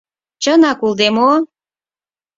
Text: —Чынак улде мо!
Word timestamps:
—Чынак 0.41 0.79
улде 0.85 1.07
мо! 1.17 1.29